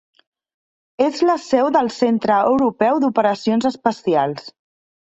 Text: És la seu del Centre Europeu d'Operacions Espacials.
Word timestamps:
És 1.07 1.21
la 1.31 1.35
seu 1.43 1.69
del 1.77 1.91
Centre 1.99 2.41
Europeu 2.55 3.05
d'Operacions 3.05 3.73
Espacials. 3.73 4.53